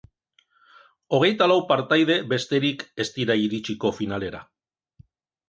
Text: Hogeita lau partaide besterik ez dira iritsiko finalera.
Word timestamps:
Hogeita 1.17 1.47
lau 1.51 1.57
partaide 1.71 2.15
besterik 2.31 2.87
ez 3.05 3.09
dira 3.19 3.37
iritsiko 3.43 3.93
finalera. 4.01 4.43